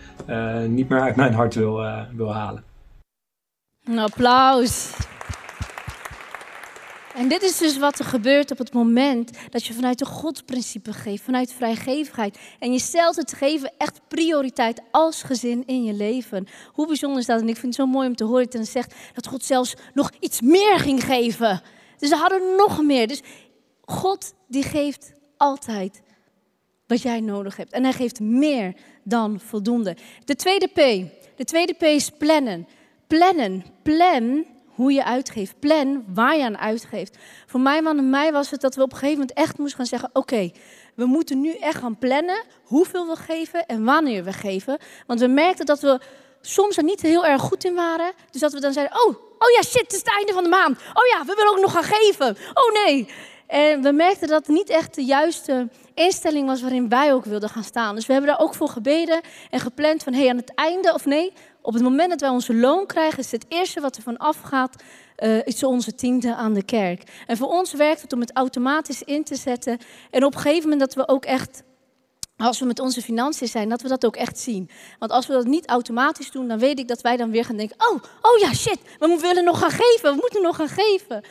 [0.67, 1.82] niet meer uit mijn hart wil,
[2.15, 2.63] wil halen.
[3.86, 4.96] Een applaus.
[7.17, 10.93] En dit is dus wat er gebeurt op het moment dat je vanuit de Godprincipe
[10.93, 12.38] geeft, vanuit vrijgevigheid.
[12.60, 16.47] En je stelt het geven echt prioriteit als gezin in je leven.
[16.73, 17.41] Hoe bijzonder is dat?
[17.41, 19.73] En ik vind het zo mooi om te horen dat hij zegt dat God zelfs
[19.93, 21.62] nog iets meer ging geven.
[21.97, 23.08] Dus ze hadden nog meer.
[23.08, 23.21] Dus
[23.86, 26.01] God die geeft altijd
[26.88, 27.71] wat jij nodig hebt.
[27.71, 29.97] En hij geeft meer dan voldoende.
[30.25, 31.10] De tweede P.
[31.36, 32.67] De tweede P is plannen.
[33.08, 33.65] Plannen.
[33.84, 34.45] Plan
[34.77, 35.59] hoe je uitgeeft.
[35.59, 37.17] Plan waar je aan uitgeeft.
[37.45, 39.77] Voor mijn man en mij was het dat we op een gegeven moment echt moesten
[39.77, 40.51] gaan zeggen: Oké,
[40.95, 44.77] we moeten nu echt gaan plannen hoeveel we geven en wanneer we geven.
[45.07, 45.99] Want we merkten dat we
[46.41, 48.11] soms er niet heel erg goed in waren.
[48.31, 50.49] Dus dat we dan zeiden: Oh, oh ja, shit, het is het einde van de
[50.49, 50.77] maand.
[50.77, 52.37] Oh ja, we willen ook nog gaan geven.
[52.53, 53.07] Oh nee.
[53.47, 57.49] En we merkten dat het niet echt de juiste instelling was waarin wij ook wilden
[57.49, 57.95] gaan staan.
[57.95, 61.05] Dus we hebben daar ook voor gebeden en gepland van hey, aan het einde of
[61.05, 61.33] nee,
[61.67, 64.84] op het moment dat wij onze loon krijgen, is het eerste wat er van afgaat,
[65.17, 67.23] uh, is onze tiende aan de kerk.
[67.25, 69.77] En voor ons werkt het om het automatisch in te zetten.
[70.12, 71.63] En op een gegeven moment dat we ook echt
[72.38, 74.69] als we met onze financiën zijn, dat we dat ook echt zien.
[74.99, 77.58] Want als we dat niet automatisch doen, dan weet ik dat wij dan weer gaan
[77.58, 81.23] denken: oh, oh ja, shit, we willen nog gaan geven, we moeten nog gaan geven.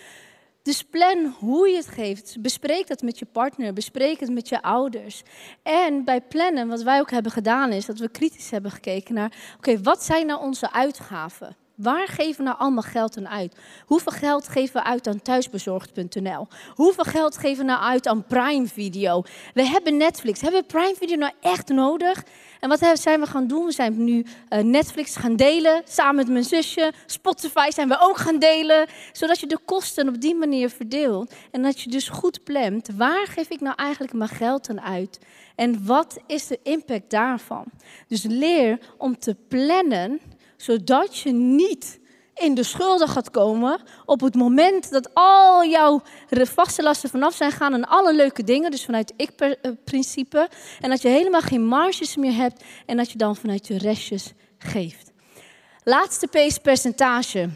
[0.66, 2.36] Dus plan hoe je het geeft.
[2.40, 5.22] Bespreek dat met je partner, bespreek het met je ouders.
[5.62, 9.32] En bij plannen, wat wij ook hebben gedaan, is dat we kritisch hebben gekeken naar:
[9.56, 11.56] oké, wat zijn nou onze uitgaven?
[11.76, 13.56] Waar geven we nou allemaal geld aan uit?
[13.86, 16.46] Hoeveel geld geven we uit aan thuisbezorgd.nl?
[16.74, 19.22] Hoeveel geld geven we nou uit aan Prime Video?
[19.54, 20.40] We hebben Netflix.
[20.40, 22.24] Hebben we Prime Video nou echt nodig?
[22.60, 23.64] En wat zijn we gaan doen?
[23.64, 26.92] We zijn nu uh, Netflix gaan delen, samen met mijn zusje.
[27.06, 31.34] Spotify zijn we ook gaan delen, zodat je de kosten op die manier verdeelt.
[31.50, 35.18] En dat je dus goed plant, waar geef ik nou eigenlijk mijn geld aan uit?
[35.54, 37.64] En wat is de impact daarvan?
[38.08, 40.20] Dus leer om te plannen,
[40.56, 42.00] zodat je niet
[42.34, 47.52] in de schulden gaat komen op het moment dat al jouw vaste lasten vanaf zijn
[47.52, 50.48] gaan en alle leuke dingen, dus vanuit ik-principe,
[50.80, 54.32] en dat je helemaal geen marges meer hebt en dat je dan vanuit je restjes
[54.58, 55.12] geeft.
[55.84, 57.48] Laatste P percentage.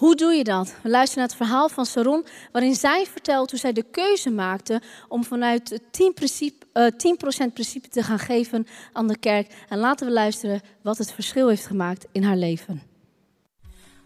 [0.00, 0.74] Hoe doe je dat?
[0.82, 4.82] We luisteren naar het verhaal van Saron, waarin zij vertelt hoe zij de keuze maakte
[5.08, 7.16] om vanuit het 10%, principe, uh, 10
[7.52, 9.52] principe te gaan geven aan de kerk.
[9.68, 12.82] En laten we luisteren wat het verschil heeft gemaakt in haar leven.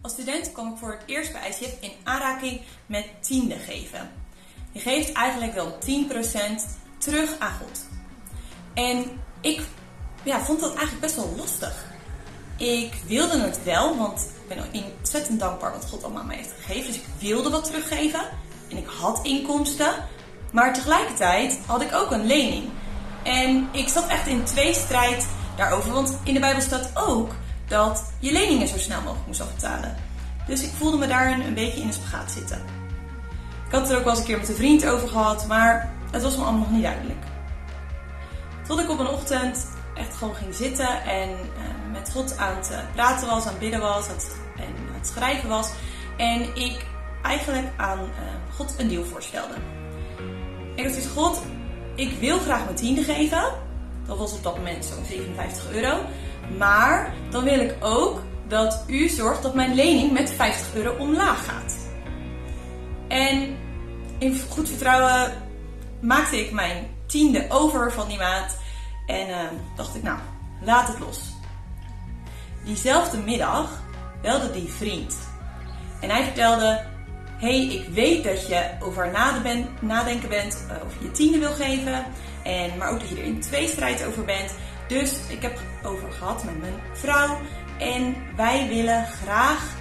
[0.00, 4.11] Als student kwam ik voor het eerst bij ICF in aanraking met tiende geven.
[4.72, 7.87] Je geeft eigenlijk wel 10% terug aan God.
[8.74, 9.04] En
[9.40, 9.61] ik
[10.22, 11.93] ja, vond dat eigenlijk best wel lastig.
[12.57, 16.87] Ik wilde het wel, want ik ben ontzettend dankbaar wat God allemaal mij heeft gegeven.
[16.87, 18.21] Dus ik wilde wat teruggeven.
[18.71, 19.93] En ik had inkomsten.
[20.53, 22.64] Maar tegelijkertijd had ik ook een lening.
[23.23, 25.93] En ik zat echt in twee strijd daarover.
[25.93, 27.31] Want in de Bijbel staat ook
[27.69, 29.97] dat je leningen zo snel mogelijk moest afbetalen.
[30.47, 32.62] Dus ik voelde me daar een, beetje in de spagaat zitten.
[33.67, 35.93] Ik had het er ook wel eens een keer met een vriend over gehad, maar
[36.11, 37.25] het was me allemaal nog niet duidelijk.
[38.67, 42.72] Tot ik op een ochtend echt gewoon ging zitten en uh, met God aan het
[42.94, 45.70] praten was, aan het bidden was het, en aan het schrijven was.
[46.16, 46.87] En ik
[47.22, 48.07] eigenlijk aan uh,
[48.57, 49.54] God een deal voorstelde.
[50.74, 51.42] Ik had God,
[51.94, 53.44] ik wil graag mijn tiende geven.
[54.07, 55.98] Dat was op dat moment zo'n 57 euro.
[56.59, 61.44] Maar dan wil ik ook dat u zorgt dat mijn lening met 50 euro omlaag
[61.44, 61.76] gaat.
[63.09, 63.57] En
[64.18, 65.33] in goed vertrouwen
[66.00, 68.57] maakte ik mijn tiende over van die maand.
[69.07, 69.37] En uh,
[69.76, 70.18] dacht ik, nou,
[70.61, 71.35] laat het los.
[72.64, 73.83] Diezelfde middag
[74.22, 75.16] belde die vriend.
[76.00, 76.81] En hij vertelde,
[77.37, 79.11] hey, ik weet dat je over
[79.81, 82.05] nadenken bent uh, of je tiende wil geven.
[82.42, 84.55] En, maar ook dat je er in twee strijd over bent.
[84.88, 87.38] Dus ik heb over gehad met mijn vrouw.
[87.79, 89.77] En wij willen graag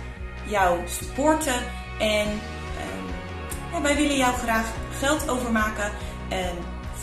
[0.46, 1.62] jou supporten.
[2.00, 2.28] En
[3.74, 4.66] ja, wij willen jou graag
[5.00, 5.92] geld overmaken.
[6.30, 6.56] En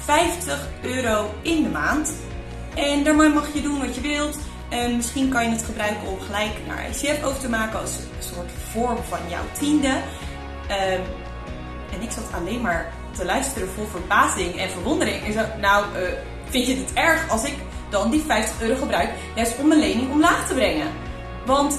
[0.05, 2.13] 50 euro in de maand.
[2.75, 4.39] En daarmee mag je doen wat je wilt.
[4.71, 8.35] En misschien kan je het gebruiken om gelijk naar ICF over te maken als een
[8.35, 9.89] soort vorm van jouw tiende.
[9.89, 11.03] Um,
[11.93, 15.25] en ik zat alleen maar te luisteren vol verbazing en verwondering.
[15.25, 16.01] En zo, nou, uh,
[16.45, 17.55] vind je het erg als ik
[17.91, 20.87] dan die 50 euro gebruik juist om mijn lening omlaag te brengen?
[21.47, 21.79] Want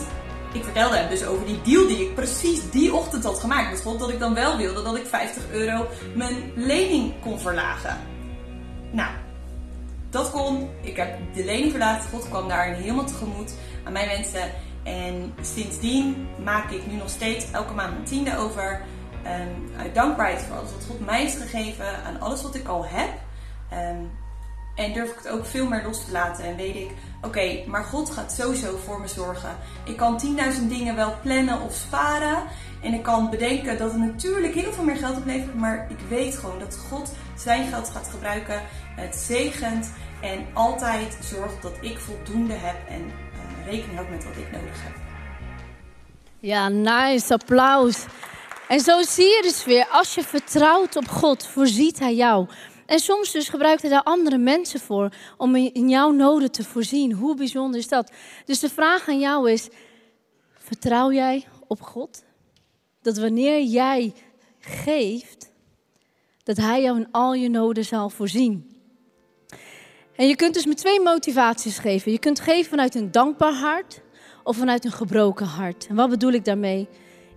[0.53, 3.99] ik vertelde hem dus over die deal die ik precies die ochtend had gemaakt God.
[3.99, 7.97] Dat ik dan wel wilde dat ik 50 euro mijn lening kon verlagen.
[8.91, 9.09] Nou,
[10.11, 10.69] dat kon.
[10.81, 12.09] Ik heb de lening verlaagd.
[12.09, 14.51] God kwam daarin helemaal tegemoet aan mijn wensen.
[14.83, 18.81] En sindsdien maak ik nu nog steeds elke maand een tiende over.
[19.25, 22.03] Um, uit dankbaarheid voor alles wat God mij heeft gegeven.
[22.03, 23.09] Aan alles wat ik al heb.
[23.73, 24.11] Um,
[24.75, 26.45] en durf ik het ook veel meer los te laten.
[26.45, 29.55] En weet ik, oké, maar God gaat sowieso voor me zorgen.
[29.83, 30.21] Ik kan
[30.61, 32.43] 10.000 dingen wel plannen of sparen.
[32.81, 35.55] En ik kan bedenken dat het natuurlijk heel veel meer geld oplevert.
[35.55, 37.11] Maar ik weet gewoon dat God
[37.41, 38.61] zijn geld gaat gebruiken.
[38.95, 39.93] Het zegent.
[40.21, 42.87] En altijd zorgt dat ik voldoende heb.
[42.89, 44.93] En uh, rekening houdt met wat ik nodig heb.
[46.39, 47.33] Ja, nice.
[47.33, 48.05] Applaus.
[48.67, 52.47] En zo zie je dus weer, als je vertrouwt op God, voorziet Hij jou.
[52.85, 57.11] En soms dus gebruikt hij daar andere mensen voor om in jouw noden te voorzien.
[57.11, 58.11] Hoe bijzonder is dat?
[58.45, 59.69] Dus de vraag aan jou is,
[60.57, 62.23] vertrouw jij op God?
[63.01, 64.13] Dat wanneer jij
[64.59, 65.50] geeft,
[66.55, 68.69] dat hij jou in al je noden zal voorzien.
[70.15, 72.11] En je kunt dus met twee motivaties geven.
[72.11, 74.01] Je kunt geven vanuit een dankbaar hart
[74.43, 75.87] of vanuit een gebroken hart.
[75.89, 76.87] En wat bedoel ik daarmee?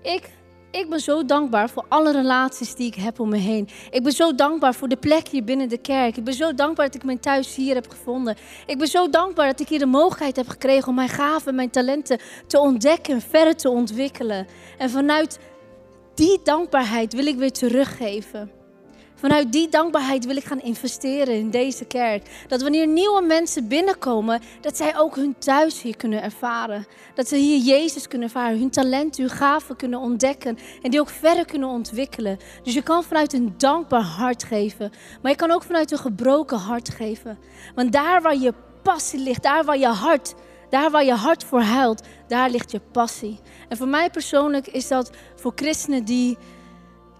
[0.03, 0.31] Ik
[0.71, 3.69] ik ben zo dankbaar voor alle relaties die ik heb om me heen.
[3.91, 6.17] Ik ben zo dankbaar voor de plek hier binnen de kerk.
[6.17, 8.37] Ik ben zo dankbaar dat ik mijn thuis hier heb gevonden.
[8.67, 11.55] Ik ben zo dankbaar dat ik hier de mogelijkheid heb gekregen om mijn gaven en
[11.55, 14.47] mijn talenten te ontdekken en verder te ontwikkelen.
[14.79, 15.39] En vanuit
[16.15, 18.64] die dankbaarheid wil ik weer teruggeven.
[19.25, 22.45] Vanuit die dankbaarheid wil ik gaan investeren in deze kerk.
[22.49, 26.87] Dat wanneer nieuwe mensen binnenkomen, dat zij ook hun thuis hier kunnen ervaren.
[27.15, 31.09] Dat ze hier Jezus kunnen ervaren, hun talenten, hun gaven kunnen ontdekken en die ook
[31.09, 32.39] verder kunnen ontwikkelen.
[32.63, 34.91] Dus je kan vanuit een dankbaar hart geven,
[35.23, 37.39] maar je kan ook vanuit een gebroken hart geven.
[37.75, 40.35] Want daar waar je passie ligt, daar waar je hart
[40.75, 43.41] daar waar je hart voor huilt, daar ligt je passie.
[43.69, 46.39] En voor mij persoonlijk is dat voor christenen die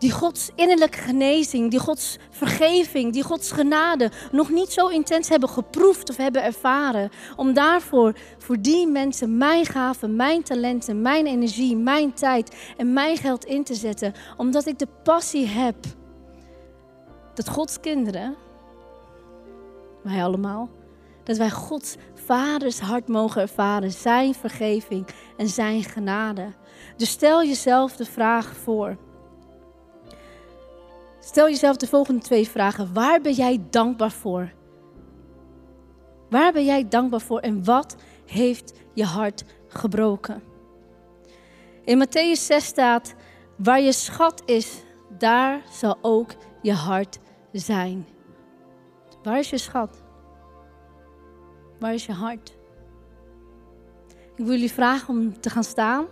[0.05, 5.49] die Gods innerlijke genezing, die Gods vergeving, die Gods genade nog niet zo intens hebben
[5.49, 7.11] geproefd of hebben ervaren.
[7.37, 13.17] Om daarvoor, voor die mensen, mijn gaven, mijn talenten, mijn energie, mijn tijd en mijn
[13.17, 14.13] geld in te zetten.
[14.37, 15.77] Omdat ik de passie heb
[17.35, 18.35] dat Gods kinderen,
[20.03, 20.69] wij allemaal,
[21.23, 26.53] dat wij Gods vaders hart mogen ervaren, zijn vergeving en zijn genade.
[26.97, 28.97] Dus stel jezelf de vraag voor.
[31.25, 32.93] Stel jezelf de volgende twee vragen.
[32.93, 34.53] Waar ben jij dankbaar voor?
[36.31, 40.43] Waar ben jij dankbaar voor en wat heeft je hart gebroken?
[41.85, 43.15] In Matthäus 6 staat:
[43.57, 44.83] Waar je schat is,
[45.19, 47.19] daar zal ook je hart
[47.53, 48.07] zijn.
[49.23, 50.03] Waar is je schat?
[51.79, 52.57] Waar is je hart?
[54.09, 56.07] Ik wil jullie vragen om te gaan staan.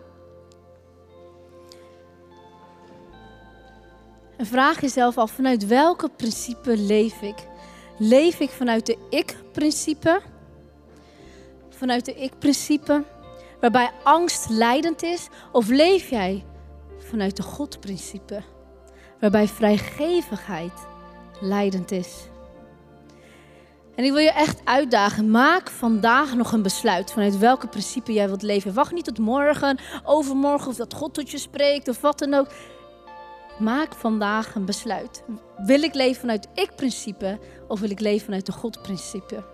[4.42, 7.34] En vraag jezelf af, vanuit welke principe leef ik?
[7.98, 10.20] Leef ik vanuit de ik-principe?
[11.70, 13.04] Vanuit de ik-principe,
[13.60, 15.28] waarbij angst leidend is?
[15.52, 16.44] Of leef jij
[16.98, 18.42] vanuit de God-principe,
[19.20, 20.86] waarbij vrijgevigheid
[21.40, 22.28] leidend is?
[23.94, 25.30] En ik wil je echt uitdagen.
[25.30, 28.74] Maak vandaag nog een besluit vanuit welke principe jij wilt leven.
[28.74, 32.46] Wacht niet tot morgen, overmorgen of dat God tot je spreekt of wat dan ook.
[33.62, 35.24] Maak vandaag een besluit.
[35.56, 39.44] Wil ik leven vanuit ik-principe of wil ik leven vanuit de God-principe?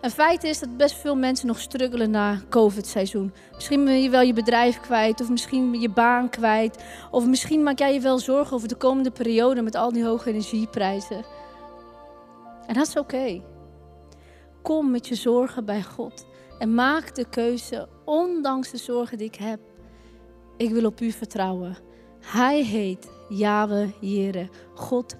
[0.00, 3.32] Een feit is dat best veel mensen nog struggelen na COVID-seizoen.
[3.54, 6.84] Misschien ben je wel je bedrijf kwijt, of misschien je baan kwijt.
[7.10, 10.30] Of misschien maak jij je wel zorgen over de komende periode met al die hoge
[10.30, 11.24] energieprijzen.
[12.66, 13.42] En dat is oké.
[14.62, 16.26] Kom met je zorgen bij God
[16.58, 19.69] en maak de keuze, ondanks de zorgen die ik heb.
[20.60, 21.76] Ik wil op u vertrouwen.
[22.20, 25.16] Hij heet Yahweh Jere, God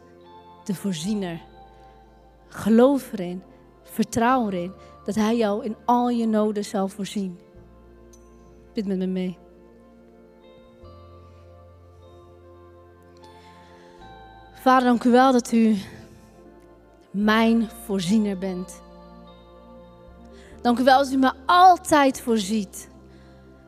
[0.65, 1.43] de voorziener.
[2.49, 3.43] Geloof erin,
[3.83, 4.73] vertrouw erin
[5.05, 7.39] dat Hij jou in al je noden zal voorzien.
[8.75, 9.39] Bid met me mee.
[14.55, 15.77] Vader, dank u wel dat u
[17.11, 18.83] mijn voorziener bent.
[20.63, 22.90] Dank u wel dat u me altijd voorziet.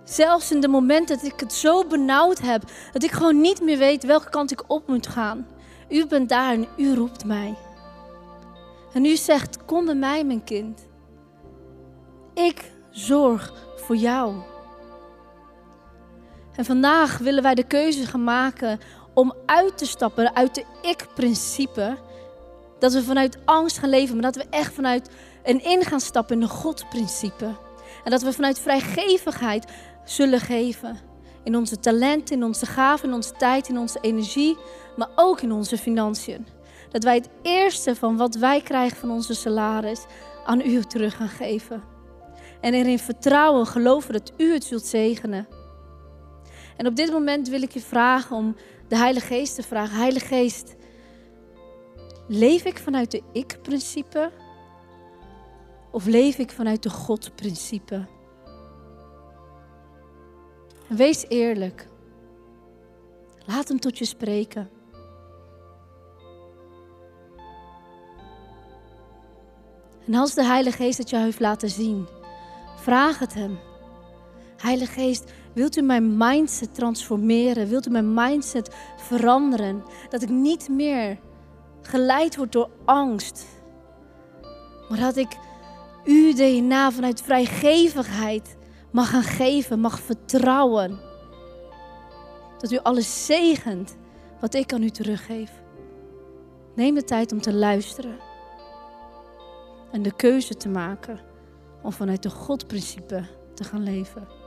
[0.05, 2.63] Zelfs in de momenten dat ik het zo benauwd heb,
[2.93, 5.47] dat ik gewoon niet meer weet welke kant ik op moet gaan.
[5.89, 7.55] U bent daar en u roept mij.
[8.93, 10.89] En u zegt, kom bij mij mijn kind.
[12.35, 14.35] Ik zorg voor jou.
[16.57, 18.81] En vandaag willen wij de keuze gaan maken
[19.15, 21.97] om uit te stappen uit de ik-principe.
[22.79, 25.11] Dat we vanuit angst gaan leven, maar dat we echt vanuit
[25.43, 27.45] en in gaan stappen in de God-principe.
[28.05, 29.67] En dat we vanuit vrijgevigheid
[30.05, 30.99] zullen geven.
[31.45, 34.57] In onze talenten, in onze gaven, in onze tijd, in onze energie,
[34.97, 36.47] maar ook in onze financiën.
[36.91, 40.05] Dat wij het eerste van wat wij krijgen van onze salaris
[40.45, 41.83] aan u terug gaan geven.
[42.61, 45.47] En erin vertrouwen, geloven dat u het zult zegenen.
[46.77, 48.57] En op dit moment wil ik je vragen om
[48.89, 49.97] de Heilige Geest te vragen.
[49.97, 50.75] Heilige Geest,
[52.29, 54.31] leef ik vanuit de ik-principe?
[55.91, 58.07] Of leef ik vanuit de God-principe?
[60.97, 61.89] Wees eerlijk.
[63.47, 64.71] Laat hem tot je spreken.
[70.07, 72.07] En als de Heilige Geest het jou heeft laten zien,
[72.77, 73.59] vraag het hem.
[74.57, 77.69] Heilige Geest, wilt u mijn mindset transformeren?
[77.69, 79.85] Wilt u mijn mindset veranderen?
[80.09, 81.19] Dat ik niet meer
[81.83, 83.47] geleid word door angst,
[84.89, 85.37] maar dat ik
[86.05, 88.57] uw DNA vanuit vrijgevigheid
[88.93, 91.01] mag gaan geven, mag vertrouwen.
[92.59, 93.97] Dat u alles zegent
[94.41, 95.51] wat ik aan u teruggeef.
[96.75, 98.19] Neem de tijd om te luisteren
[99.93, 101.21] en de keuze te maken
[101.83, 103.25] om vanuit de Godprincipe
[103.55, 104.42] te gaan leven.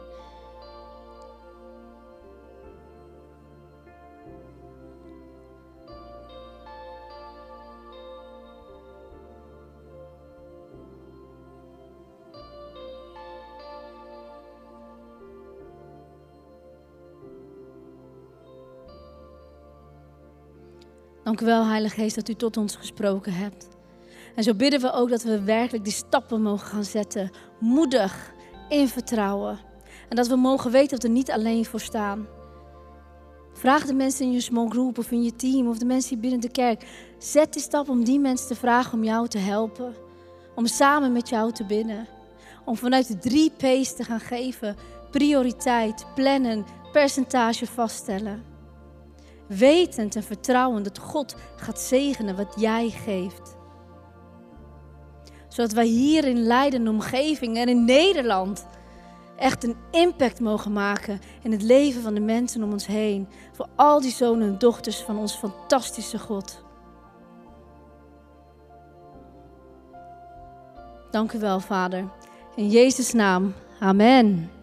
[21.25, 23.67] Dank u wel, Heilige Geest, dat u tot ons gesproken hebt.
[24.35, 27.31] En zo bidden we ook dat we werkelijk die stappen mogen gaan zetten.
[27.59, 28.33] Moedig,
[28.69, 29.59] in vertrouwen.
[30.09, 32.27] En dat we mogen weten dat we er niet alleen voor staan.
[33.53, 36.19] Vraag de mensen in je small group of in je team of de mensen hier
[36.19, 36.87] binnen de kerk.
[37.17, 39.95] Zet die stap om die mensen te vragen om jou te helpen.
[40.55, 42.07] Om samen met jou te bidden.
[42.65, 44.75] Om vanuit de drie P's te gaan geven.
[45.11, 48.54] Prioriteit, plannen, percentage vaststellen.
[49.47, 53.57] Wetend en vertrouwend dat God gaat zegenen wat jij geeft.
[55.47, 58.65] Zodat wij hier in Leiden, omgeving en in Nederland
[59.37, 63.27] echt een impact mogen maken in het leven van de mensen om ons heen.
[63.51, 66.63] Voor al die zonen en dochters van ons fantastische God.
[71.11, 72.09] Dank u wel, Vader.
[72.55, 73.53] In Jezus' naam.
[73.79, 74.54] Amen.